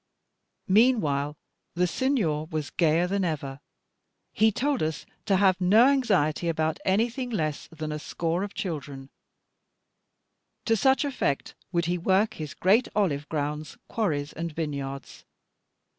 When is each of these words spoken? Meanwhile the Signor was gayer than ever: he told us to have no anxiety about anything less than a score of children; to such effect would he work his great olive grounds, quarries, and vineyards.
Meanwhile 0.67 1.37
the 1.75 1.85
Signor 1.85 2.47
was 2.47 2.71
gayer 2.71 3.05
than 3.05 3.23
ever: 3.23 3.59
he 4.33 4.51
told 4.51 4.81
us 4.81 5.05
to 5.27 5.35
have 5.35 5.61
no 5.61 5.85
anxiety 5.85 6.49
about 6.49 6.79
anything 6.83 7.29
less 7.29 7.67
than 7.67 7.91
a 7.91 7.99
score 7.99 8.41
of 8.41 8.55
children; 8.55 9.11
to 10.65 10.75
such 10.75 11.05
effect 11.05 11.53
would 11.71 11.85
he 11.85 11.99
work 11.99 12.33
his 12.33 12.55
great 12.55 12.87
olive 12.95 13.29
grounds, 13.29 13.77
quarries, 13.87 14.33
and 14.33 14.51
vineyards. 14.53 15.23